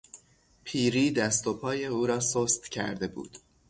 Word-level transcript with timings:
پیری 0.63 1.11
دست 1.11 1.47
و 1.47 1.53
پای 1.53 1.85
او 1.85 2.05
را 2.05 2.19
سست 2.19 2.67
کرده 2.69 3.07
بود. 3.07 3.37